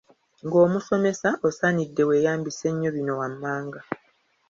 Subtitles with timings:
[0.45, 3.79] Ng’omusomesa, osaanidde weeyambise nnyo bino wammanga